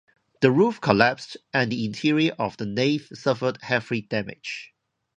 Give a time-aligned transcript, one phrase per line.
[0.41, 4.73] The roof collapsed and the interior of the nave suffered heavy damage.